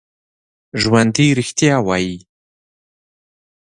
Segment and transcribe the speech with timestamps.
[0.81, 2.17] ژوندي رښتیا وايي